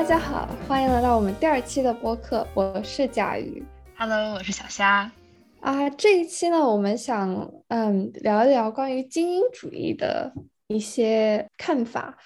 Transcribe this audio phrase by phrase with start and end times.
[0.00, 3.62] 大家好，欢迎来到我们第二期的播客，我是甲鱼。
[3.98, 5.12] Hello，我是小虾。
[5.60, 10.32] 啊，这一期呢，我们想嗯聊一聊关于精英主义的
[10.68, 12.16] 一些看法。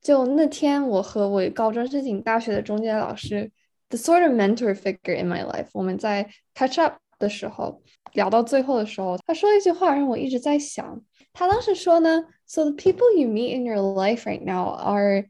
[0.00, 3.50] 就那天，我和我高中申请大学的中介老师
[3.88, 7.82] ，the sort of mentor figure in my life，我们在 catch up 的时候
[8.12, 11.02] 聊到最后的时候，他说一句话让我一直在想。
[11.32, 15.26] 他当时说呢，So the people you meet in your life right now are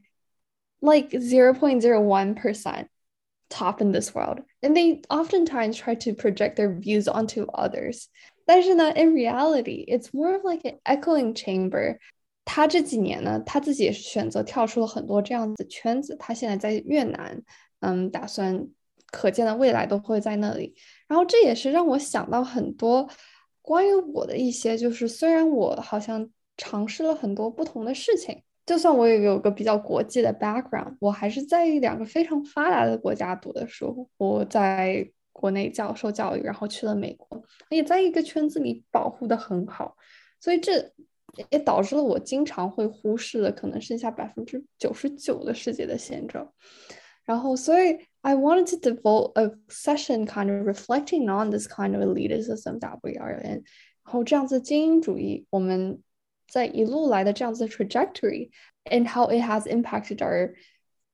[0.80, 2.88] like zero point zero one percent
[3.48, 8.06] top in this world, and they oftentimes try to project their views onto others.
[8.44, 11.98] 但是呢，in reality, it's more of like an echoing chamber.
[12.44, 16.16] 他这几年呢，他自己也是选择跳出了很多这样子圈子。
[16.16, 17.42] 他现在在越南，
[17.80, 18.68] 嗯，打算
[19.10, 20.74] 可见的未来都会在那里。
[21.08, 23.08] 然后这也是让我想到很多
[23.62, 28.42] 关于我的一些，就是虽然我好像尝试了很多不同的事情。
[28.71, 34.09] 就算我也有个比较国际的 background，我还是在两个非常发达的国家读的书。
[34.15, 39.97] 我在国内教授教育，然后去了美国，也在一个圈子里保护的很好，
[40.39, 40.89] 所以这
[41.49, 46.53] 也导致了我经常会忽视了可能剩下百分之九十九的世界的现状。
[47.25, 52.99] 然后，所以 I wanted to devote a session kind of reflecting on this kind of elitism that
[53.03, 53.65] we are in。
[54.05, 56.01] 然后这样子精英主义，我们。
[56.50, 58.50] 在一路来的这样子的 trajectory
[58.84, 60.54] and how it has impacted our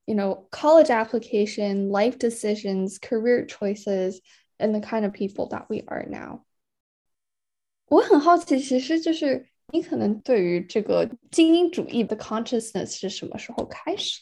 [0.07, 4.21] you know college application life decisions career choices
[4.59, 6.45] and the kind of people that we are now
[7.87, 14.21] 我很好奇其实就是你可能对于这个精英主义的 consciousness 是什么时候开始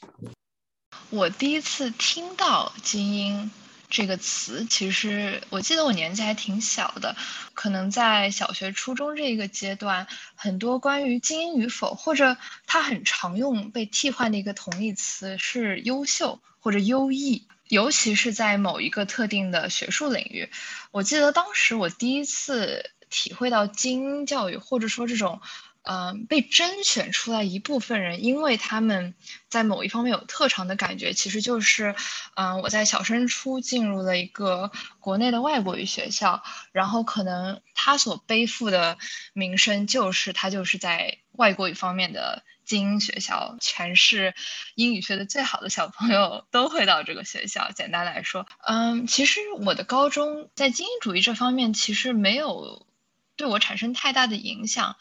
[1.10, 3.50] 我第一次听到精英
[3.89, 7.15] 这个词其实，我记得我年纪还挺小的，
[7.53, 12.35] 可能在小学、初中这一个阶段，很多关于精英与否，或者
[12.67, 20.49] 它很常用被替换的一个同义词是优秀或者优异，尤其是在某一个特定的学术领域。
[20.91, 25.41] 我记得当时我第一次体会到精英教育，或者说这种。
[25.87, 29.13] 嗯，被甄选出来一部分人，因为他们
[29.49, 31.95] 在某一方面有特长的感觉，其实就是，
[32.35, 38.97] 嗯，我在小升初进入了一个国内的外国语学校，然后可能他所背负的
[39.33, 44.33] 名声就是他就是在外国语方面的精英学校，全是
[44.73, 47.69] 英语学的最好的小朋友都会到这个学校。
[47.71, 52.87] 简单来说，嗯，其实我的高中在精英主义这方面其实没有
[53.35, 54.95] 对我产生太大的影响。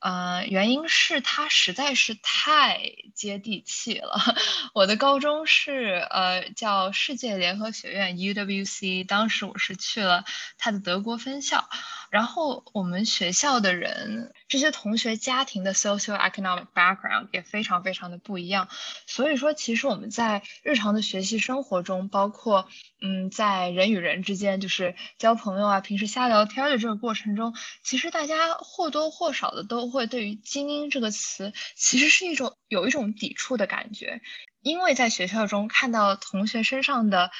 [0.00, 2.80] 呃，原因是它实在是太
[3.14, 4.18] 接地气了。
[4.74, 10.24] 我的高中是呃叫世界联合学院 UWC，当时我是去了
[10.56, 11.68] 它的德国分校。
[12.10, 18.68] 然后我们学校的人，这些同学家庭的 socio-economic background 也非常非常的不一样。
[19.06, 22.68] 所以说，其实我们在日常的学习生活中，包括
[23.00, 34.20] 嗯，在人与人之间，就是交朋友啊，平时瞎聊天的这个过程中，其实大家或多或少的都会对于精英这个词，其实是一种有一种抵触的感觉，
[34.60, 37.30] 因为在学校中看到同学身上的。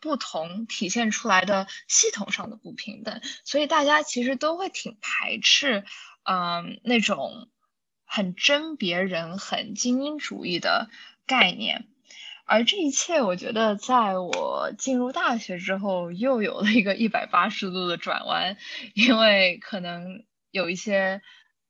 [0.00, 5.84] 不同体现出来的系统上的不平等，所以大家其实都会挺排斥，
[6.24, 7.48] 嗯，那种
[8.04, 10.88] 很甄别人、很精英主义的
[11.26, 11.86] 概念。
[12.44, 18.56] 而这一切，我觉得在我进入大学之后，又有了一个一百八十度的转弯，
[18.94, 21.20] 因为可能有一些。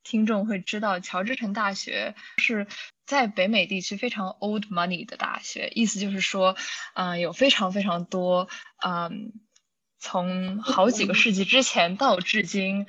[0.05, 2.67] 听众会知道，乔治城大学是
[3.05, 6.57] 在北美地区非常 old money 的大学，意思就是说，
[6.95, 8.49] 嗯，有非常非常多，
[8.83, 9.35] 嗯，
[9.99, 12.87] 从好几个世纪之前到至今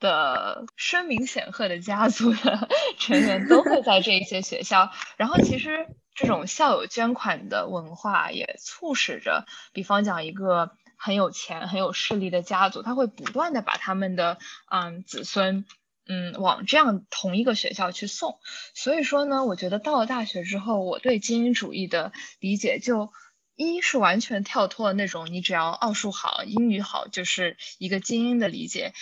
[0.00, 2.68] 的声名显赫的家族的
[2.98, 4.90] 成员都会在这一些学校。
[5.16, 14.38] 然后，其实这种校友捐款的文化也促使着，比方讲一个很有钱、很有势力的家族，他会不断的把他们的
[14.70, 15.64] 嗯子孙。
[16.10, 18.38] 嗯，往这样同一个学校去送，
[18.72, 23.12] 所以说呢，我觉得到了大学之后，我对精英主义的理解就
[23.56, 28.94] 一是完全跳脱了那种你只要奥数好、英语好就是一个精英的理解，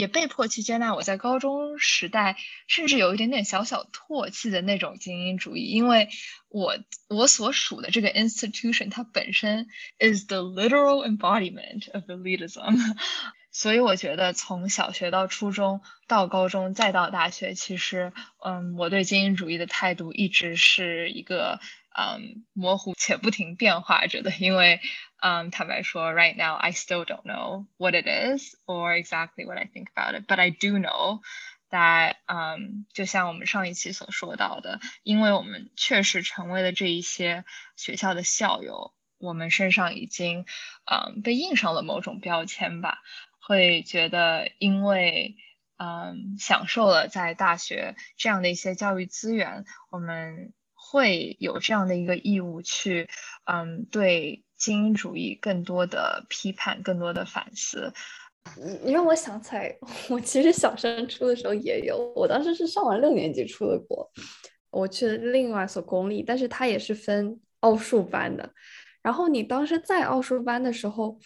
[0.00, 2.36] 也被迫去接纳我在高中时代
[2.66, 6.08] 甚至有一点点小小唾弃的那种精英主义，因为
[6.48, 9.68] 我我所属的这个 institution 它本身
[9.98, 12.76] is the literal embodiment of elitism。
[13.52, 18.12] 所以我觉得，从小学到初中，到高中，再到大学，其实，
[18.44, 21.58] 嗯，我对精英主义的态度一直是一个，
[21.98, 24.32] 嗯，模糊且不停变化着的。
[24.38, 24.80] 因为，
[25.20, 30.26] 嗯，坦白说，right now I still don't know what it is or exactly what I think about it,
[30.26, 31.20] but I do know
[31.70, 37.44] that，嗯，就像我们上一期所说到的，因为我们确实成为了这一些
[37.76, 40.46] 学校的校友，我们身上已经
[40.90, 42.98] 嗯被印上了某种标签吧，
[43.40, 45.36] 会觉得因为
[45.76, 53.08] 嗯享受了在大学这样的一些教育资源，我们会有这样的一个义务去
[53.44, 57.92] 嗯对精英主义更多的批判，更多的反思。
[58.84, 59.76] 你让我想起来，
[60.08, 64.10] 我其实小升初的时候也有，我当时是上完六年级出的国，
[64.70, 68.52] 我去了另外一所公立，但是它也是分奥数班的。
[69.02, 71.18] 然后你当时在奥数班的时候，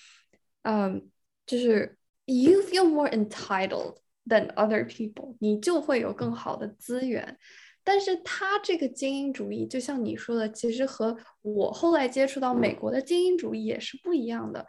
[0.63, 1.09] 嗯，
[1.47, 3.97] 就是 you feel more entitled
[4.27, 7.37] than other people，你就会有更好的资源。
[7.85, 14.67] 但是他这个精英主义，就像你说的，其实和我后来接触到美国的精英主义也是不一样的。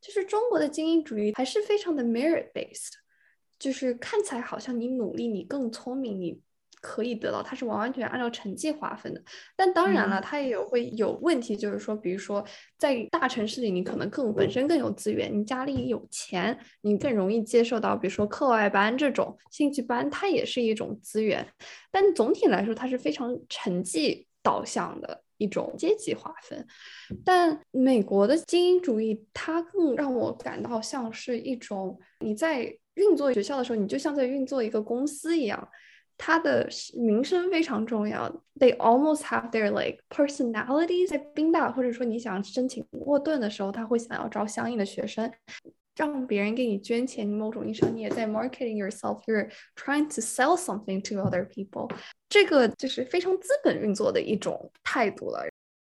[0.00, 2.92] 就是中国的精英主义还是非常的 merit based，
[3.58, 6.40] 就是看起来好像你努力，你更聪明，你
[6.86, 9.22] 可以得到，它是完完全全按照成绩划分的。
[9.56, 12.44] 但当然了，它也有会有问题，就是说，比如说
[12.76, 21.46] 在大城市里，你可能更本身更有资源，你家里有钱，你更容易接受到，比如说课外班这种兴趣班，它也是一种资源。
[21.90, 25.22] 但总体来说，它是非常成绩导向的。
[25.36, 26.64] 一种阶级划分，
[27.24, 35.68] 但美国的精英主义，它更让我感到像是一种你在运作学校的时候，你就像在运作一个公司一样，
[36.16, 38.30] 他的名声非常重要。
[38.58, 41.06] They almost have their like personality。
[41.08, 45.30] 在宾大或者说你想申请沃顿的时候，他会想要招相应的学生。
[45.96, 51.88] 让别人给你捐钱，某种意义上你也在 marketing yourself，you're trying to sell something to other people。
[52.28, 55.46] 这个就是非常资本运作的一种态度了。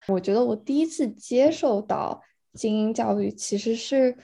[0.08, 2.22] 我觉得我第一次接受到
[2.54, 4.16] 精英教育，其实是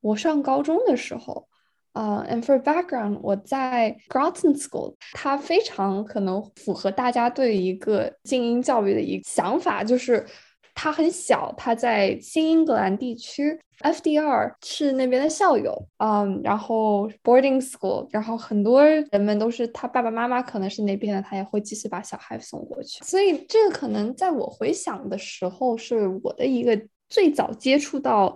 [0.00, 1.48] 我上高中的时候。
[1.92, 10.26] 啊，and for background，我在 Groton School，它非常可能符合大家对一个精英教育的一个想法，就是。
[10.72, 28.34] 他很小，他在新英格兰地区，FDR 是那边的校友，嗯，然后 boarding school，然后很多人们都是他爸爸妈妈可能是那边的，他也会继续把小孩送过去，所以这个可能在我回想的时候，是我的一个最早接触到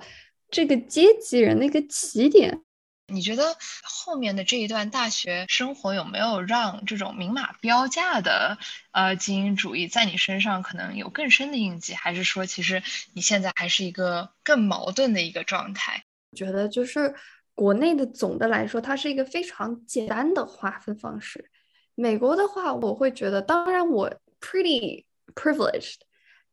[0.50, 2.60] 这个阶级人的一个起点。
[3.06, 8.56] 你觉得后面的这一段大学生活有没有让这种明码标价的
[8.92, 16.04] 呃精英主义在你身上可能有更深的印记，还是说其实你现在还是一个更矛盾的一个状态？
[16.34, 17.14] 觉得就是
[17.54, 21.50] 国内的总的来说，它是一个非常简单的划分方式。
[21.94, 24.10] 美国的话，我会觉得，当然我
[24.40, 25.04] pretty
[25.34, 25.96] privileged，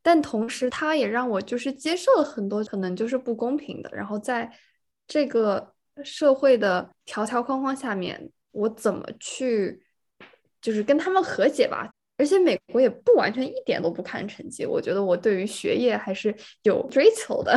[0.02, 4.52] 但同时它也让我就是接受了很多可能就是不公平的，然后在
[5.08, 5.74] 这个。
[6.04, 9.84] 社会的条条框框下面，我怎么去
[10.62, 11.90] 就是跟他们和解吧？
[12.18, 17.54] 而且美国也不完全一点都不看成绩，我觉得我对于学业还是有追求的。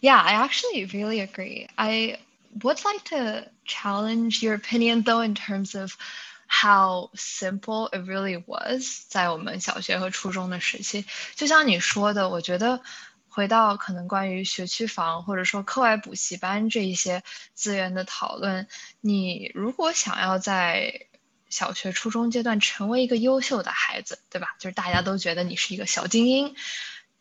[0.00, 1.68] Yeah, I actually really agree.
[1.76, 2.18] I
[2.60, 5.92] would like to challenge your opinion though in terms of
[6.46, 11.06] how simple it really was 在我们小学和初中的时期。
[11.34, 12.80] 就像你说的，我觉得。
[13.28, 17.22] 回到可能关于学区房或者说课外补习班这一些
[17.54, 18.66] 资源的讨论，
[19.00, 21.06] 你如果想要在
[21.48, 24.56] 小学、初中阶段成为一个优秀的孩子，对吧？
[24.58, 26.56] 就是大家都觉得你是一个小精英，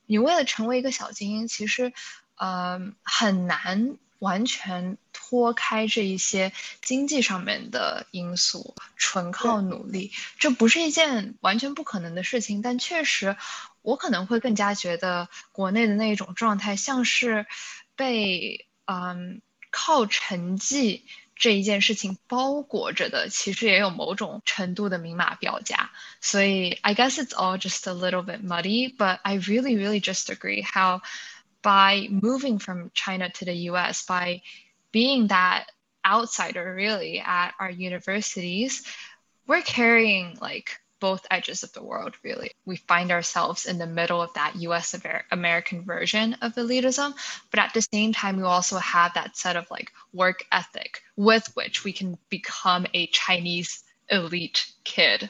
[0.06, 1.94] 你为了成为一个小精英，其实，
[2.36, 13.38] 呃，很难完全脱开这一些经济上面的因素，纯靠努力，这不是一件完全不可能的事情，但确实。
[13.87, 17.47] 我可能会更加觉得国内的那一种状态，像是
[17.97, 21.05] 被嗯靠成绩
[21.35, 25.91] 这一件事情包裹着的，其实也有某种程度的明码标价。
[26.21, 30.63] 所以 I guess it's all just a little bit muddy, but I really, really just agree
[30.63, 31.01] how
[31.63, 34.05] by moving from China to the U.S.
[34.07, 34.43] by
[34.93, 35.67] being that
[36.05, 38.83] outsider really at our universities,
[39.47, 42.53] we're carrying like both edges of the world, really.
[42.65, 44.95] We find ourselves in the middle of that US
[45.33, 47.15] American version of elitism,
[47.51, 51.51] but at the same time, we also have that set of like work ethic with
[51.57, 55.29] which we can become a Chinese elite kid。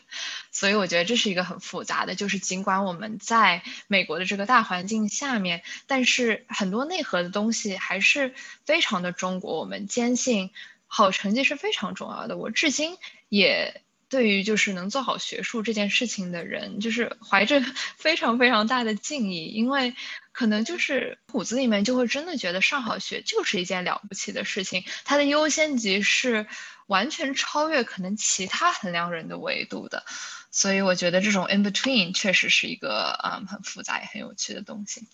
[0.50, 8.34] 所以我觉得这是一个很复杂的，就是尽管我们在美国的这个大环境下面，但是很多内核的东西还是
[8.66, 9.58] 非常的中国。
[9.58, 10.50] 我们坚信
[10.86, 12.36] 好成绩是非常重要的。
[12.36, 12.98] 我至今
[13.30, 13.80] 也。
[14.09, 17.61] 对于就是能做好学术这件事情的人，就是怀着
[17.97, 19.93] 非常非常大的敬意，因为
[20.31, 24.83] 可能就是骨子里面就会真的觉得上好学就是一件了不起的事情。
[25.03, 26.47] 它的优先级是
[26.87, 30.03] 完全超越可能其他衡量人的维度的。
[30.49, 35.05] 所以我觉得这种 in between 确实是一个嗯很复杂也很有趣的东西。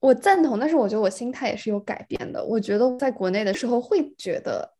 [0.00, 2.42] 我赞同，但是我觉得我心态也是有改变的。
[2.44, 4.77] 我觉得在国内的时候会觉得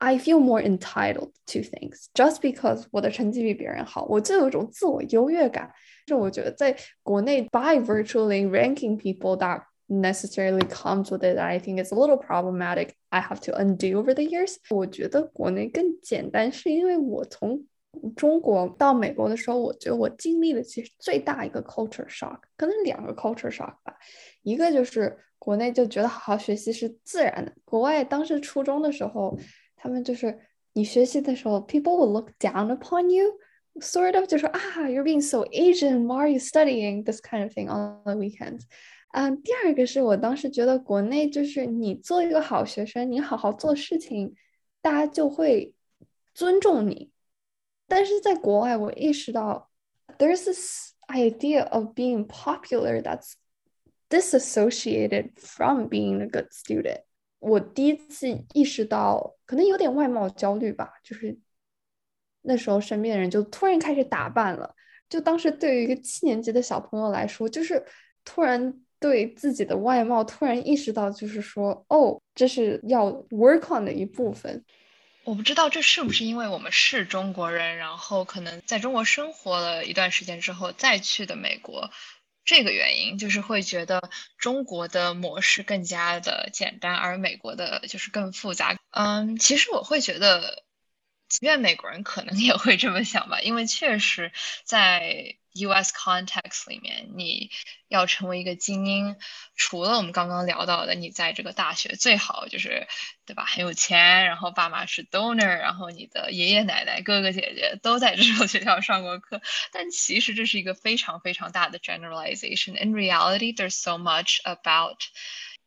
[0.00, 5.72] I feel more entitled to things just because 我的成绩比别人好，我就有一种自我优越感。
[6.06, 12.90] 就我觉得在国内 by virtually ranking people that necessarily comes with it I think it's a little problematic
[13.08, 17.64] I have to undo over the years 我觉得国内更简单是因为我从
[18.14, 23.96] 中国到美国的时候我觉得我经历了其实最大一个 culture shock 可能两个 culture shock 吧
[24.42, 29.36] 一个就是国内就觉得好好学习是自然的国外当时初中的时候
[29.80, 30.38] 他们就是
[30.72, 33.38] 你学习的时候 people will look down upon you
[33.80, 37.68] sort of 就说啊 you're being so Asian why are you studying this kind of thing
[37.68, 38.62] on the weekends
[39.12, 44.34] 嗯，第二个是我当时觉得国内就是你做一个好学生，你好好做事情，
[44.82, 45.72] 大家就会
[46.34, 47.10] 尊重你。
[47.88, 49.70] 但是在国外，我意识到
[50.18, 53.34] there's this idea of being popular that's
[54.10, 57.04] disassociated from being a good student。
[57.38, 61.37] 我第一次意识到， 可能有点外貌焦虑吧，就是
[62.43, 64.73] 那时候身边的人就突然开始打扮了。
[65.09, 67.85] 就当时对于一个七年级的小朋友来说，就是
[68.23, 68.81] 突然。
[69.01, 74.63] 对自己的外貌突然意识到，就是说，哦，这是要 work on 的一部分。
[75.23, 81.89] 我不知道这是不是因为我们是中国人，然后可能在中国生活了一段时间之后再去的美国，
[82.53, 88.77] 这个原因就是会觉得中国的模式更加的简单，而美国的就是更复杂。
[88.89, 90.65] 嗯，其实我会觉得，
[91.31, 94.31] 即便美国人可能也会这么想吧，因为确实
[94.63, 95.37] 在。
[95.53, 95.91] U.S.
[95.93, 97.51] context 里面，你
[97.89, 99.17] 要成为一个精英，
[99.57, 102.87] 除了我们刚刚聊到的，你在这个大学最好就是，
[103.25, 103.43] 对吧？
[103.43, 109.41] 很有钱，然后爸妈是 donor，然后你的爷爷奶奶、哥哥姐姐都在这所学校上过课。
[109.73, 112.81] 但其实这是一个非常非常大的 generalization。
[112.81, 115.01] In reality, there's so much about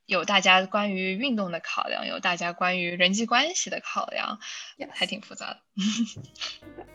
[0.06, 4.38] 有大家关于运动的考量，有大家关于人际关系的考量，
[4.90, 5.60] 还挺复杂的。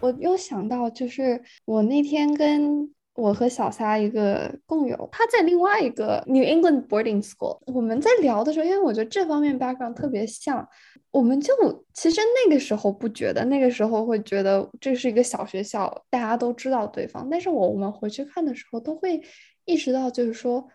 [0.00, 10.66] 我又想到，就是我那天跟我和小撒一个共有，他在另外一个 New England boarding school，我们在聊的时候，因为我觉得这方面 background 特别像，
[11.10, 11.52] 我们就
[11.92, 19.20] 其实那个时候不觉得，那个时候会觉得这是一个小学校，大家都知道对方，但是我我们回去看的时候，都会
[19.64, 20.68] 意识到，就是说。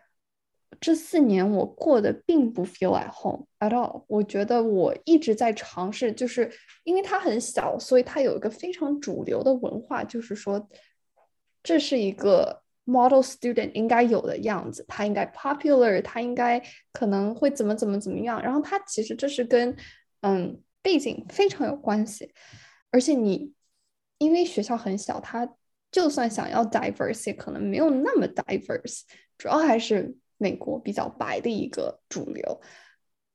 [0.81, 4.03] 这四年我过得并不 feel at home at all。
[4.07, 6.51] 我觉得我一直在尝试，就是
[6.83, 10.67] 因为它很小，所以它有一个非常主流的文化，就是说
[11.63, 16.61] 这是一个 model student 应该有的样子，他应该 popular，他应该
[16.91, 18.41] 可能会怎么怎么怎么样。
[18.41, 19.75] 然后他其实这是跟
[20.21, 22.33] 嗯背景非常有关系，
[22.91, 23.53] 而且你
[24.17, 25.47] 因为学校很小，他
[25.91, 29.01] 就算想要 diverse，也可能没有那么 diverse，
[29.37, 30.17] 主要还是。
[30.39, 32.61] 美国比较白的一个主流，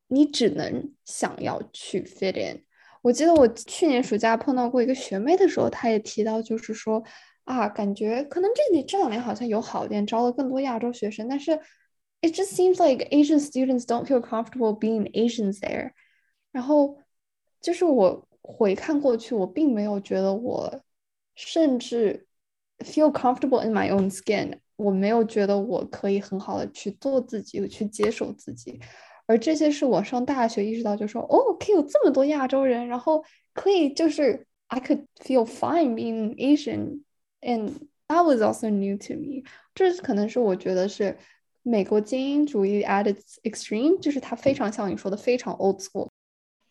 [0.07, 2.63] 你只能想要去 fit in。
[3.01, 7.03] 我记得我去年暑假碰到过一个学妹的时候，她也提到，就是说
[7.45, 11.51] 啊，感觉可能这里这两年好像有好点，招了更多亚洲学生，但是
[12.21, 15.91] it just seems like Asian students don't feel comfortable being Asians there。
[16.51, 16.97] 然后
[17.61, 20.81] 就是我回看过去，我并没有觉得我
[21.35, 22.27] 甚至
[22.79, 24.59] feel comfortable in my own skin。
[24.75, 28.79] 我没有觉得我可以很好的去做自己，去接受自己，
[29.27, 33.23] 而这些是我上大学意识到，就说哦，可以有这么多亚洲人，然后
[33.53, 37.03] 可以就是 I could feel fine being Asian
[37.43, 37.71] And
[38.07, 39.43] that was also new to me。
[39.75, 41.17] 这可能是我觉得是
[41.61, 46.09] 美国精英主义 at its extreme，就是它非常像你说的非常 old school。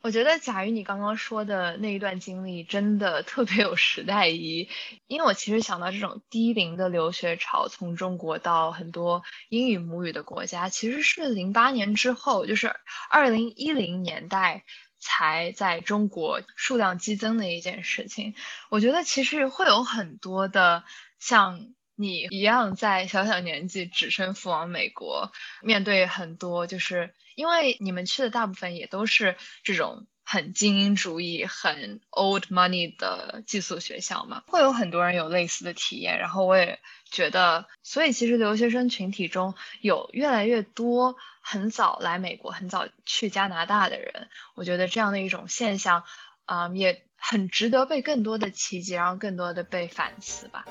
[0.00, 4.69] 我觉得贾宇，你刚刚说的那一段经历真的特别有时代意义，
[5.07, 12.73] 因为我其实想到这种低龄的留学潮，从中国到很多英语母语的国家，其实是零八年之后，就是
[13.11, 14.64] 二零一零年代
[15.03, 18.35] 才在中国数量激增的一件事情。
[18.71, 20.85] 我觉得其实会有很多的
[21.19, 27.13] 像你一样，在小小年纪只身赴往美国，面对很多就是。
[27.35, 36.19] 因为你们去的大部分也都是这种很精英主义、很 old money 的寄宿学校嘛，会有很多人有类似的体验。
[36.19, 36.79] 然后我也
[37.11, 44.29] 觉得，所以其实留学生群体中有越来越多很早来美国、很早去加拿大的人。
[44.55, 46.05] 我觉得这样的一种现象，
[46.45, 50.64] 啊，也很值得被更多的提及，然后更多的被反思吧。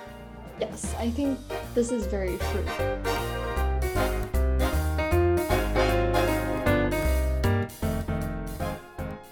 [0.60, 1.38] Yes, I think
[1.74, 3.21] this is very true.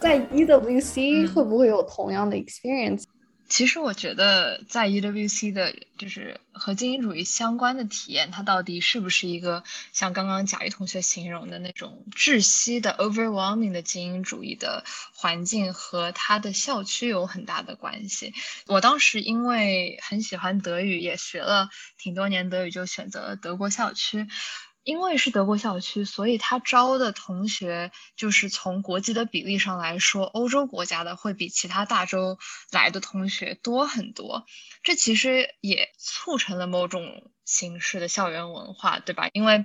[0.09, 3.03] 在 EWC 会不会有同样的 experience？
[3.47, 9.63] 其实我觉得，在 EWC 的，就是和精英主义相关的体验，它到底是不是一个
[9.93, 18.33] 像刚刚贾玉同学形容的那种窒息的 overwhelming 的精英主义的环境，和它的校区有很大的关系。
[18.65, 24.25] 我当时因为很喜欢德语，也学了挺多年德语，就选择了德国校区。
[24.89, 32.39] 因为是德国校区，所以他招的同学就是从国籍的比例上来说，欧洲国家的会比其他大洲
[32.71, 34.47] 来的同学多很多。
[34.81, 39.29] 这其实也促成了某种形式的校园文化，对吧？
[39.31, 39.63] 因为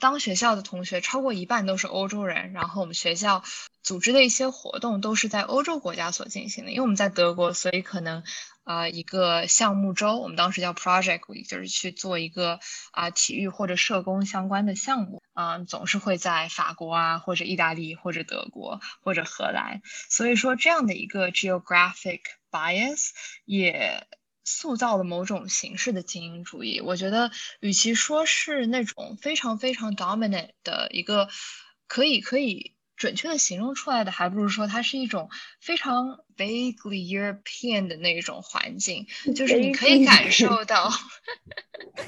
[0.00, 3.42] 当学校的同学超过一半都是欧洲人，然后我们学校
[3.82, 6.70] 组织的一些活动都是在欧洲国家所进行的。
[6.70, 8.22] 因为我们在德国，所以可能。
[8.64, 12.60] 啊，一个项目周，我们当时叫 project 就是去做一个
[12.92, 19.82] 啊体育或者社工相关的项目啊，总是会在法国啊，或者意大利，或者德国，或者荷兰。
[20.08, 22.20] 所以说，这样的一个 geographic
[22.52, 23.08] bias
[23.44, 24.06] 也
[24.44, 26.80] 塑造了某种形式的精英主义。
[26.80, 31.28] 我觉得，与其说是那种非常非常 dominant 的一个，
[31.88, 32.71] 可以可以。
[32.96, 35.30] 准确的形容出来的，还不如说它是一种
[35.60, 40.92] 非常 vaguely European 的那种环境，就是你可以感受到，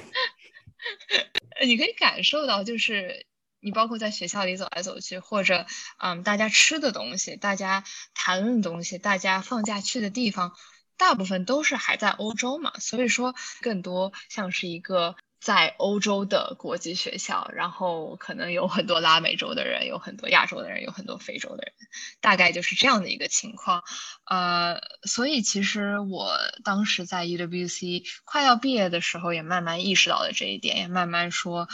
[1.65, 3.27] 你可以感受到，就是
[3.61, 5.67] 你包括在学校里走来走去，或者
[5.99, 7.83] 嗯，大家吃的东西，大家
[8.15, 10.53] 谈论的东西，大家放假去的地方，
[10.97, 15.17] 大部分都是还在欧洲嘛，所以说更多像是一个。
[15.45, 21.75] 在欧洲的国际学校，然后可能有很多拉美洲的人，有很多亚洲的人，有很多非洲的人，
[22.23, 23.85] 大概就是这样的一个情况。
[24.25, 31.69] 呃，所以其实我当时在 EWC 快要毕业的时候，也慢慢意识到了这一点，也慢慢说，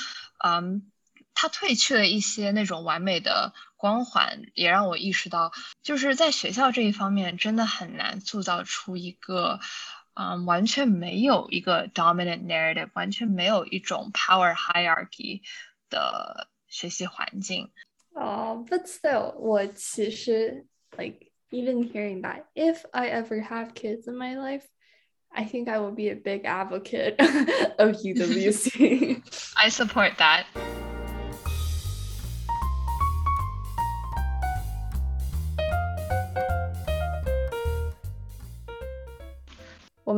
[0.44, 0.90] 嗯，
[1.32, 5.52] 他褪去了一些那种完美的光环，也让我意识到，
[5.84, 9.60] 就是在学校这一方面，真的很难塑造出一个。
[10.13, 15.41] 嗯，完全没有一个 dominant narrative，完全没有一种 power hierarchy
[15.89, 17.71] 的学习环境。
[18.13, 20.65] 哦、uh,，but still，我其实
[20.97, 24.63] like even hearing that if I ever have kids in my life.
[25.37, 27.19] I think I will be a big advocate
[27.77, 29.21] of UWC.
[29.57, 30.45] I support that.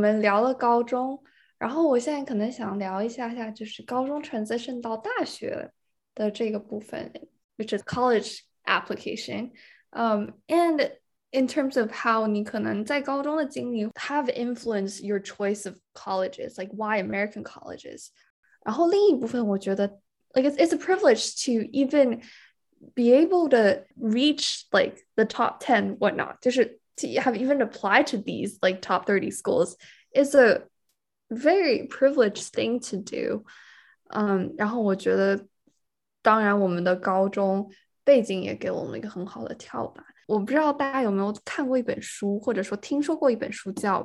[0.02, 1.22] 们聊了高中，
[1.58, 5.72] 然后我现在可能想聊一下下，就是高中 transition 到大学
[6.16, 7.12] 的这个部分，
[7.58, 9.52] which is college application.
[9.92, 10.92] Um, and
[11.32, 18.08] in terms of how 你可能在高中的经历 have influenced your choice of colleges, like why American colleges.
[18.64, 20.00] 然后另一部分，我觉得
[20.34, 22.22] like it's it's a privilege to even
[22.94, 28.58] be able to reach like the top ten whatnot，就是 to have even applied to these
[28.62, 29.76] like top 30 schools
[30.14, 30.64] is a
[31.30, 33.44] very privileged thing to do.
[34.10, 35.46] 嗯，然后我觉得，
[36.22, 37.70] 当然我们的高中
[38.04, 40.06] 背景也给我们一个很好的跳板。
[40.28, 44.02] 我不知道大家有没有看过一本书，或者说听说过一本书叫《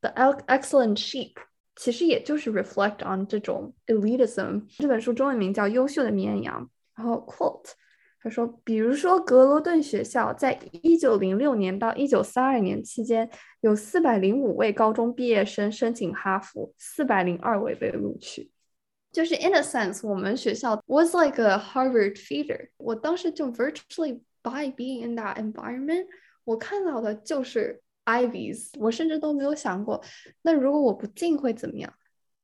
[0.00, 0.10] The
[0.46, 1.36] Excellent Sheep》，
[1.76, 4.66] 其实也就是 reflect on 这种 elitism。
[4.78, 6.62] 这本书中文名叫《优秀的绵羊》，
[6.94, 7.72] 然后 quote。
[8.27, 13.29] 他说，比如说格罗顿学校，在一九零六年到一九三二年期间，
[13.61, 18.51] 有四百零五位高中毕业生申请哈佛，四百零二位被录取。
[19.13, 22.67] 就是 in a sense，我们学校 was like a Harvard feeder。
[22.75, 26.07] 我当时就 virtually by being in that environment，
[26.43, 28.71] 我看到的就是 Ivies。
[28.77, 30.03] 我甚至都没有想过，
[30.41, 31.93] 那如果我不进会怎么样？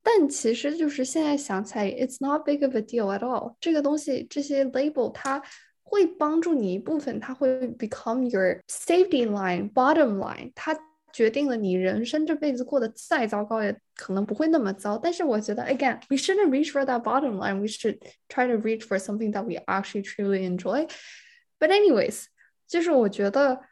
[0.06, 3.56] 但其实就是现在想起来，it's not big of a deal at all。
[3.62, 5.42] 这个东西，这些 label 它
[5.83, 10.53] 会帮助你一部分，它会 become your safety line、bottom line。
[10.55, 10.79] 它
[11.13, 14.99] 决定了你人生这辈子过得再糟糕，也可能不会那么糟。
[14.99, 20.05] 但是我觉得，again，we shouldn't reach for that bottom line。We should try to reach for something that we actually
[20.05, 22.27] truly enjoy。But anyways，
[22.67, 23.63] 就是我觉得，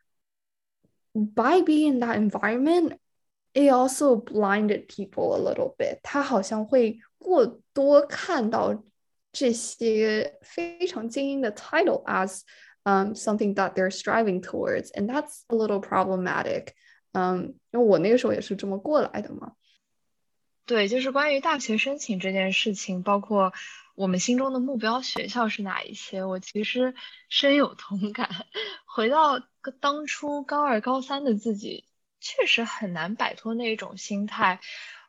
[1.12, 5.98] by being in that environment。it also blinded people a little bit。
[6.02, 8.84] 他好像会过多看到
[9.31, 12.41] 这些非常精英的 title as
[12.83, 16.73] um something that they're striving towards, and that's a little problematic.
[17.13, 19.53] 嗯，因为我那个时候也是这么过来的嘛。
[20.65, 23.51] 对，就是关于大学申请这件事情，包括
[23.95, 26.95] 我们心中的目标学校是哪一些，我其实
[27.27, 28.29] 深有同感。
[28.85, 29.41] 回到
[29.79, 31.85] 当初高二、高三的自己
[32.21, 34.61] 确实很难摆脱那种心态。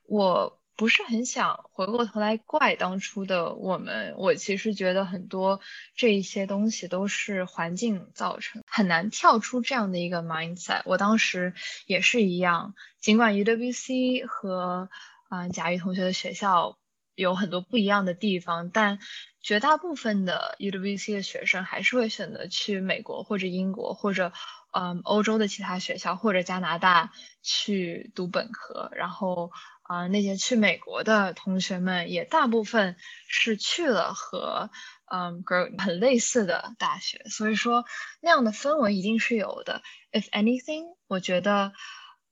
[0.05, 5.61] 我不是很想回过头来怪当初的我们，我其实觉得很多
[5.95, 10.81] 这一些东西都是环境造成，很难跳出这样的一个 mindset。
[10.87, 11.53] 我当时
[11.87, 14.89] 也是一样，尽管 UWC 和
[15.29, 16.79] 啊贾玉同学的学校
[17.15, 18.99] 有很多不一样的地方，但
[19.43, 24.33] 绝大部分的 UWC 的学生还是会选择去美国或者英国或者
[24.73, 29.53] 嗯欧洲的其他学校或者加拿大去读本科，然后。
[29.93, 32.97] 啊，那些去美国的同学们也大部分
[33.29, 34.71] 是去了和
[35.05, 37.85] 嗯 girl 很类似的大学，所以说
[38.23, 39.83] 那样的氛围一定是有的。
[40.11, 41.75] If anything，我觉得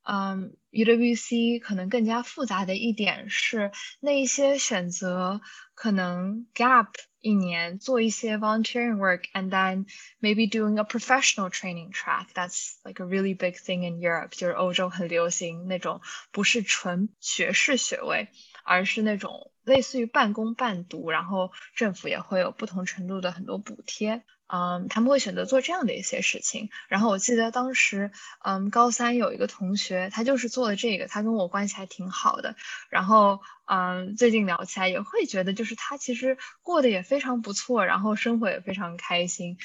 [0.02, 5.40] 嗯 UWC 可能更加复杂的一点是那一些选择
[5.74, 6.88] 可能 gap。
[7.22, 9.84] 一年做一些 volunteering work and then
[10.22, 12.28] maybe doing a professional training track.
[12.32, 14.30] That's like a really big thing in Europe.
[14.30, 16.00] 就是欧洲很流行那种
[16.32, 18.28] 不是纯学士学位，
[18.64, 24.24] 而是那种类似于半工半读，然后政府也会有不同程度的很多补贴。
[24.52, 26.70] 嗯，他们会选择做这样的一些事情。
[26.88, 28.10] 然后我记得当时，
[28.42, 32.56] 嗯，高三有一个同学，他就是做了这个，他跟我关系还挺好的。
[32.88, 39.56] 然后，嗯，最近聊起来也会觉得，就是他其实过得也非常不错，然后生活也非常开心。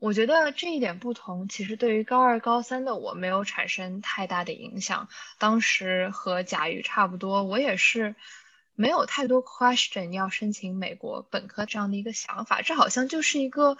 [0.00, 5.08] 我觉得这一点不同，其实对于高二、高三的我没有产生太大的影响。
[5.38, 8.16] 当时和贾瑜差不多，我也是。
[8.80, 13.76] 没有太多 question 要申请美国本科这样的一个想法，这好像就是一个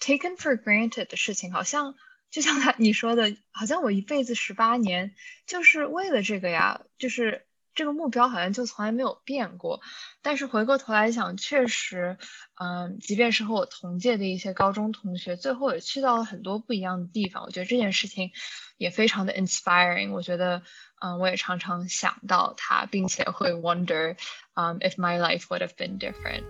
[0.00, 1.94] taken for granted 的事情，好像
[2.32, 5.14] 就像他你说的，好像我一辈子十八年
[5.46, 7.46] 就是为了这个呀，就是
[7.80, 9.80] 这个目标好像就从来没有变过。
[10.20, 12.18] 但是回过头来想，确实，
[12.60, 18.32] 嗯，即便是和我同届的一些高中同学，最后也去到了很多不一样的地方，我觉得这件事情
[18.76, 20.12] 也非常的 inspiring。
[20.12, 20.60] 我觉得。
[21.02, 24.18] 嗯，我也常常想到他，并且会 wonder，
[24.52, 26.44] 嗯，if my life would have been different。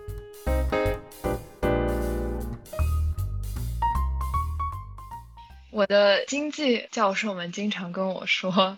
[5.71, 8.77] 我的经济教授们经常跟我说，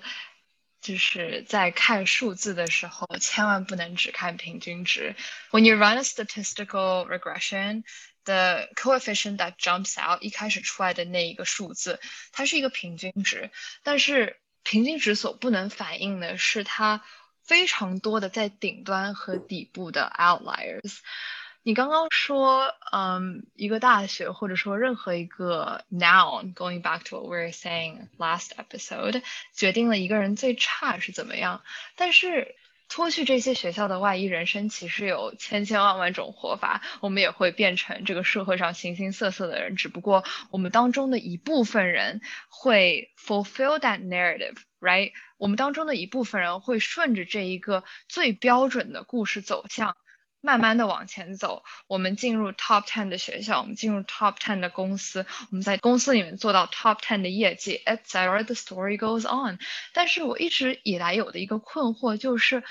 [0.82, 5.14] 就是在看数字的时候，千万不能只看平均值。
[5.52, 12.00] When you run a statistical regression，the coefficient that jumps out 一开始出来的那一个数字，
[12.32, 13.50] 它是一个平均值，
[13.84, 17.04] 但是平均值所不能反映的是它
[17.44, 20.98] 非常多的在顶端和底部的 outliers。
[21.62, 29.22] 你刚刚说，嗯，一个大学或者说任何一个 noun，going back to what we were saying last episode，
[29.54, 31.62] 决定了一个人最差是怎么样，
[31.96, 32.54] 但是。
[32.94, 36.82] 脱去这些学校的外衣，人生其实有千千万万种活法。
[37.00, 42.20] 我们也会变成这个社会上形形色色的人，只不过我们当中的一部分人
[42.50, 45.12] 会 fulfill that narrative，right？
[45.38, 49.96] 我们当中的一部分人会顺着这一个最标准的故事走向，
[50.41, 51.63] 慢慢的往前走。
[51.87, 58.43] 我们进入 top ten 的学校，我们进入 top ten 的公司，我们在公司里面做到 top ten 的业绩，etc.
[58.43, 59.59] The story goes on。
[59.93, 62.63] 但是我一直以来有的一个困惑就是。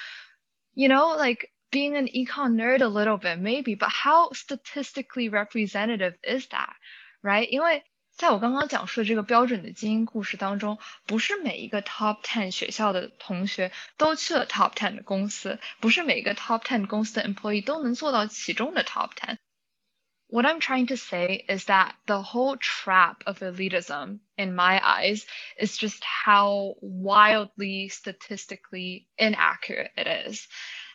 [0.78, 6.18] you know, like being an econ nerd a little bit, maybe, but how statistically representative
[6.22, 6.74] is that,
[7.22, 7.48] right?
[7.48, 7.82] 因为
[8.20, 20.60] 在我刚刚讲述的这个标准的基因故事当中，不是每一个 top ten 学校的同学都去了 top ten 的公司，不是每一个 top ten 公司的 employee 都能做到其中的 top ten。What I'm
[20.60, 25.24] trying to say is that the whole trap of elitism, in my eyes,
[25.56, 30.48] is just how wildly statistically inaccurate it is.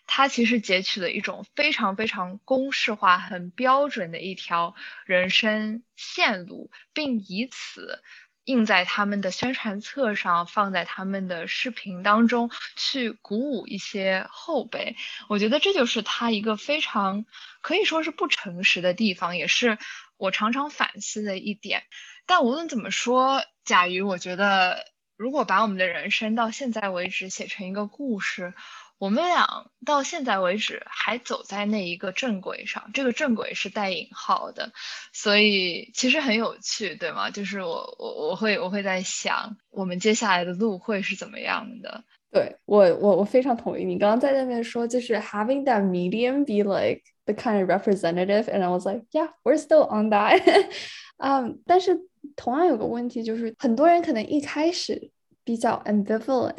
[0.07, 8.03] 它其实截取了一种非常非常公式化、很标准的一条人生线路，并以此
[8.45, 14.97] 印在他们的宣传册上，放在他们的视频当中，去鼓舞一些后辈。
[15.29, 17.27] 我觉得这就是他一个非常
[17.61, 19.77] 可以说是不诚实的地方，也是
[20.17, 21.83] 我常常反思的一点。
[22.25, 28.55] 但无论怎么说，贾瑜，我觉得如果把我们的人生到现在为止写成一个故事。
[28.99, 29.47] 我们俩
[29.85, 34.73] 到现在为止还走在那一个正轨上，这个正轨是带引号的，
[35.13, 37.31] 所以其实很有趣，对吗？
[37.31, 42.05] 就是我我我会我会在想，我们接下来的路会是怎么样的？
[42.33, 50.11] 对我我我非常同意你刚刚在那边说，就是 having that medium be like the kind of representative，and I was like yeah，we're still on
[50.11, 50.43] that。
[51.19, 51.99] 嗯，但是
[52.35, 55.11] 同样有个问题就是，很多人可能一开始
[55.45, 56.57] 比较 ambivalent。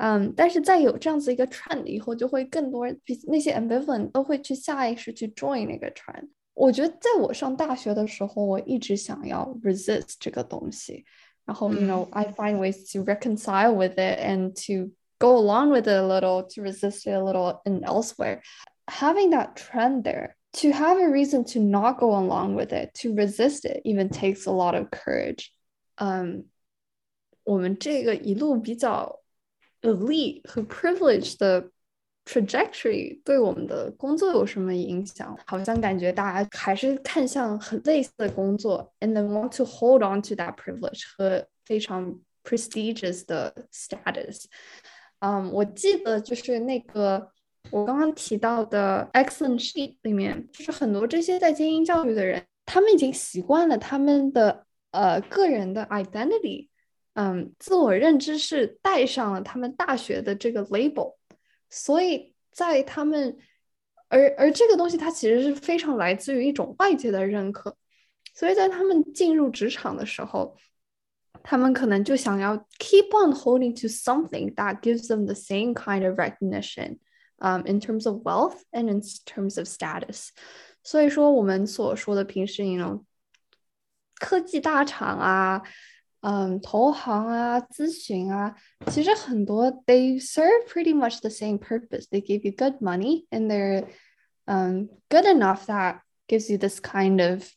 [0.00, 6.28] 嗯，但是在有这样子一个 trend 以后，就会更多人，那些 ambivalent 都会去下意识去 join 那个 trend。
[6.52, 11.04] 我觉得在我上大学的时候，我一直想要 resist 这个东西，
[11.44, 15.94] 然后 you know I find ways to reconcile with it and to go along with it
[15.94, 18.40] a little, to resist it a little, and elsewhere.
[18.86, 23.14] Having that trend there, to have a reason to not go along with it, to
[23.14, 25.50] resist it, even takes a lot of courage.
[25.98, 26.44] Um,
[27.44, 29.19] 我们这个一路比较
[29.82, 31.70] elite 和 privilege 的
[32.24, 35.38] trajectory 对我们的工作有什么影响？
[35.46, 44.44] 好像感觉大家还是看向很类似的工作，and then want to hold on to that privilege 和非常 prestigious 的 status。
[45.20, 47.30] 嗯，我记得就是那个
[47.70, 56.68] 我刚刚提到的 excellent sheet 里面，就是很多这些在精英教育的人，他们已经习惯了他们的呃个人的 identity，
[57.21, 61.17] 嗯，自我认知是带上了他们大学的这个 label，
[61.69, 63.37] 所以在他们，
[64.07, 67.75] 而而这个东西它其实是非常来自于一种外界的认可，
[68.33, 70.57] 所以在他们进入职场的时候。
[71.43, 76.99] 他们可能就想要 keep on holding to something that gives them the same kind of recognition,
[77.39, 80.29] um, in terms of wealth and in terms of status.
[80.83, 83.03] 所以说，我们所说的平时，你 know
[84.19, 85.63] 科技大厂啊，
[86.20, 88.56] 嗯，投行啊，咨询啊，
[88.90, 92.06] 其实很多 they serve pretty much the same purpose.
[92.08, 93.86] They give you good money, and they're
[94.46, 97.48] um good enough that gives you this kind of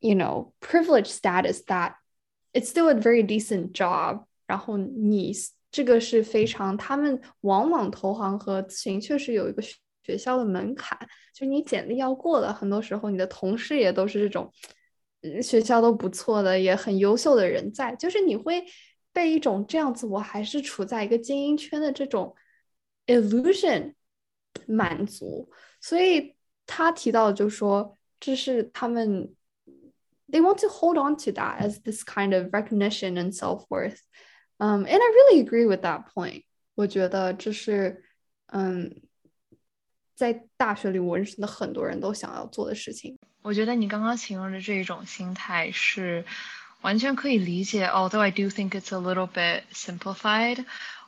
[0.00, 1.94] you know privileged status that
[2.52, 4.24] it's still a very decent job。
[4.46, 5.32] 然后你
[5.70, 9.62] 这个是非常，他们往往投行和咨询确实有一个
[10.02, 10.98] 学校的门槛，
[11.32, 14.52] 就是你简历要过了，很多时候你的同事也都是这种，
[15.41, 18.65] 学校都不错的，也很优秀的人在，就是你会
[19.13, 22.35] 被一种这样子，我还是处在一个精英圈的这种
[23.05, 23.93] illusion
[24.65, 25.49] 满足。
[25.79, 26.35] 所以
[26.65, 29.33] 他提到就说，这是他们。
[30.29, 34.01] they want to hold on to that as this kind of recognition and self-worth
[34.59, 36.43] um, and i really agree with that point
[36.75, 38.03] 我觉得这是
[38.47, 38.93] 嗯
[40.13, 46.24] 在大学里我认识的很多人都想要做的事情我觉得你刚刚形容的这种心态是
[46.80, 50.64] 完全可以理解 although i do think it's a little bit simplified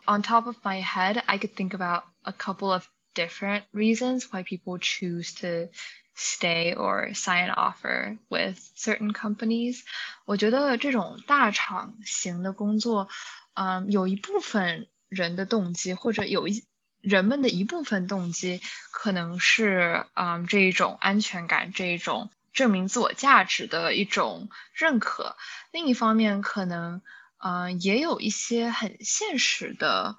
[0.07, 4.43] on top of my head i could think about a couple of different reasons why
[4.43, 5.71] people choose to
[6.17, 9.81] stay or sign an offer with certain companies。
[10.25, 13.09] 我觉得这种大厂型的工作，
[13.55, 16.65] 嗯，有一部分人的动机，或者有一
[17.02, 25.36] 人们的一部分动机，可能是嗯这一种安全感，这一种证明自我价值的一种认可。
[25.72, 27.02] 另一方面，可能
[27.38, 30.18] 嗯也有一些很现实的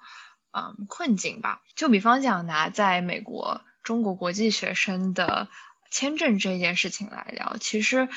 [0.51, 1.61] 嗯困境吧。
[1.75, 5.47] 就比方讲，拿在美国中国国际学生的。
[5.93, 8.07] 签证这件事情来聊，其实，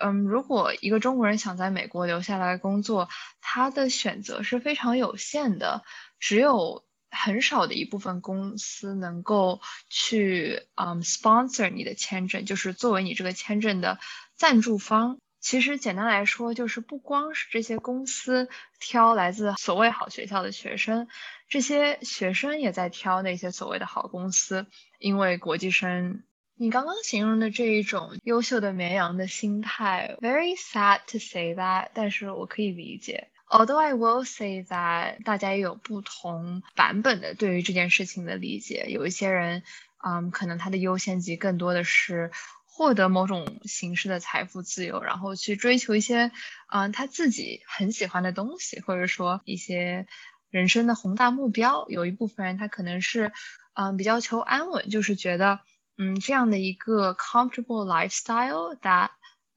[0.00, 3.08] 嗯，如果一个中国人想在美国留下来工作，
[3.40, 5.82] 他的选择是非常有限的，
[6.20, 13.98] 只有很少的一部分公司能够去，嗯，sponsor 你的签证，就是作为你这个签证的
[14.34, 15.18] 赞助方。
[15.40, 18.48] 其实简单来说，就是不光是这些公司
[18.80, 21.06] 挑来自所谓好学校的学生，
[21.48, 24.66] 这些学生也在挑那些所谓的好公司，
[24.98, 26.24] 因为国际生。
[26.58, 33.28] 你刚刚形容的这一种优秀的绵羊的心态，very sad to say that，但是我可以理解。
[33.48, 38.86] Although I will say that，大家也有不同版本的对于这件事情的理解。
[38.88, 39.62] 有一些人，
[40.04, 42.32] 嗯，可能他的优先级更多的是
[42.64, 46.32] 获得某种形式的财富自由，然后去追求一些，
[46.72, 50.06] 嗯，他自己很喜欢的东西，或者说一些
[50.50, 51.86] 人生的宏大目标。
[51.88, 53.32] 有一部分人他可能是，
[53.74, 55.60] 嗯，比较求安稳，就是觉得。
[55.98, 59.08] 嗯，这样的一个 comfortable lifestyle that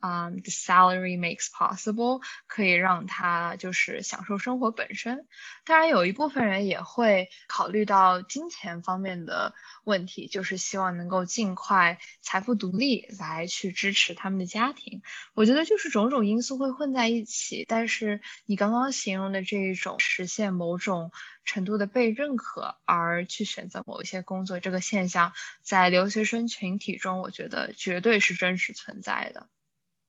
[0.01, 5.27] 嗯、，the salary makes possible，可以让他就是享受生活本身。
[5.65, 15.01] 当然，有一部分人也会考虑到金钱方面的问题，就是希望能够尽快财富独立，来去支持他们的家庭。
[15.33, 17.65] 我觉得就是种种因素会混在一起。
[17.67, 21.11] 但是你刚刚形容的这一种实现某种
[21.43, 29.49] 程度的被认可而去选择某一些工作这个现象，在留学生群体中，我觉得绝对是真实存在的。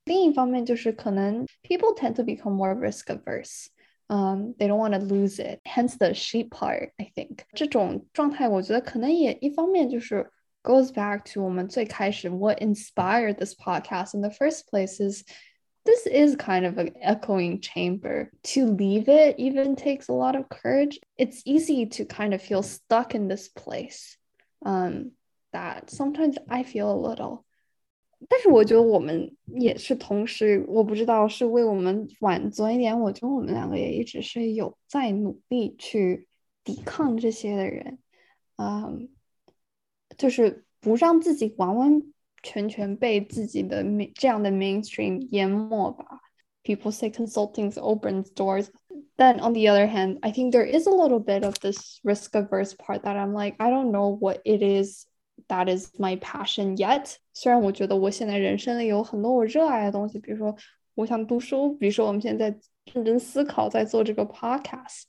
[0.09, 3.67] 另一方面就是可能 people tend to become more risk averse.
[4.07, 5.61] Um, they don't want to lose it.
[5.65, 7.39] Hence the sheep part, I think.
[7.53, 10.29] 这种状态，我觉得可能也一方面就是
[10.61, 15.23] goes back to 我们最开始 what inspired this podcast in the first place is
[15.85, 18.29] this is kind of an echoing chamber.
[18.53, 20.99] To leave it even takes a lot of courage.
[21.17, 24.17] It's easy to kind of feel stuck in this place.
[24.63, 25.13] Um,
[25.51, 27.43] that sometimes I feel a little.
[28.27, 32.99] 但是我觉得我们也是同时，我不知道是为我们晚做一点。
[32.99, 36.27] 我觉得我们两个也一直是有在努力去
[36.63, 37.99] 抵抗这些的人，
[38.57, 39.09] 嗯，
[40.17, 42.01] 就是不让自己完完
[42.41, 43.85] 全全被自己的
[44.15, 46.21] 这样的 mainstream 淹没吧。
[46.63, 48.69] People say consulting opens doors.
[49.17, 52.33] Then on the other hand, I think there is a little bit of this risk
[52.33, 55.05] averse part that I'm like, I don't know what it is
[55.48, 57.14] that is my passion yet。
[57.33, 60.55] 虽然我觉得我现在人生里有很多我热爱的东西，比如说
[60.94, 62.55] 我想读书，比如说我们现在
[62.92, 65.05] 认真思考在做这个 podcast，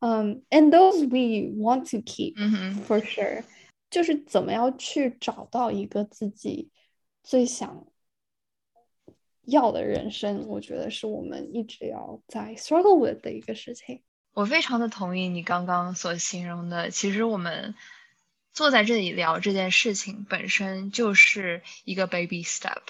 [0.00, 2.34] 嗯、um,，and those we want to keep
[2.86, 3.44] for sure。
[3.90, 6.70] 就是怎么样去找到一个自己
[7.22, 7.86] 最想
[9.46, 14.02] 要的人生，我觉得是我们一直要在 struggle with 的一个事情。
[14.32, 17.74] 我非常的同意你刚刚所形容的，其实我们。
[18.52, 22.82] 坐在这里聊这件事情本身就是一个 baby step。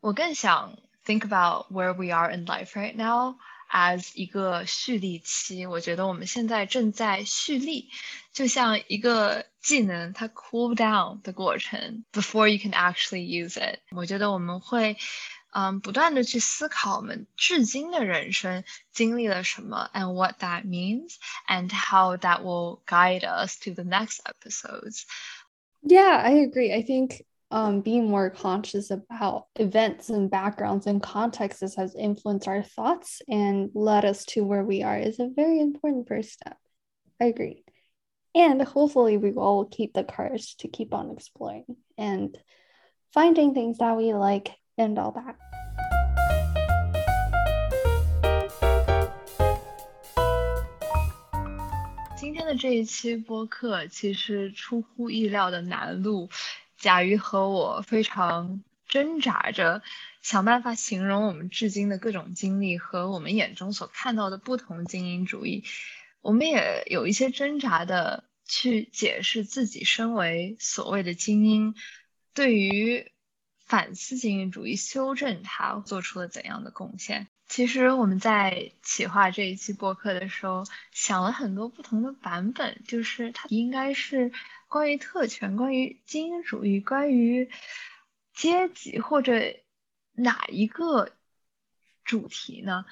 [0.00, 3.36] 我更想 think about where we are in life right now
[3.70, 5.66] as 一个蓄力期。
[5.66, 7.90] 我觉得我们现在正在蓄力，
[8.32, 13.80] 就像一个技能它 cool down 的过程，before you can actually use it。
[13.90, 14.96] 我觉得我们会。
[15.51, 21.15] 嗯，不断的去思考我们至今的人生经历了什么，and what that means,
[21.47, 25.03] and how that will guide us to the next episodes.
[25.81, 26.73] Yeah, I agree.
[26.73, 32.61] I think um, being more conscious about events and backgrounds and contexts has influenced our
[32.61, 36.57] thoughts and led us to where we are is a very important first step.
[37.19, 37.63] I agree.
[38.35, 41.65] And hopefully, we will keep the courage to keep on exploring
[41.97, 42.37] and
[43.13, 45.34] finding things that we like 见到吧
[52.16, 56.30] 今天的这一期播客其实出乎意料的难录，
[56.78, 59.82] 甲鱼和我非常挣扎着
[60.22, 65.64] 想办法形容我们至今的各种经历和我们眼中所看到的不同精英主义。
[66.22, 71.74] 我们也有一些挣扎的去解释自己身为所谓的精英
[72.32, 73.11] 对于。
[73.71, 77.27] 反思精英主义，修正它做出了怎样的贡献？
[77.47, 84.33] 其实我们在企划这一期播客的时候，想了很多不同的版本，就是它应该是
[84.67, 87.49] 关于特权、关于精英主义、关于
[88.33, 89.55] 阶级或者
[90.13, 91.11] 哪一个
[92.03, 92.85] 主题呢？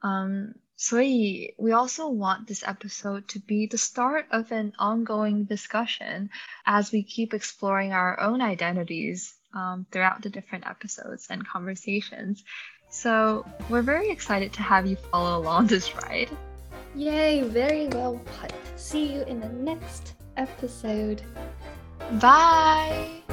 [0.00, 6.30] 嗯，所以 we also want this episode to be the start of an ongoing discussion
[6.64, 12.43] as we keep exploring our own identities um, throughout the different episodes and conversations.
[12.89, 16.29] So we're very excited to have you follow along this ride.
[16.95, 18.53] Yay, very well put.
[18.75, 21.21] See you in the next episode.
[22.19, 23.23] Bye.